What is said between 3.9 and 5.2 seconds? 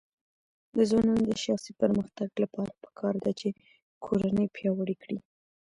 کورنۍ پیاوړې کړي.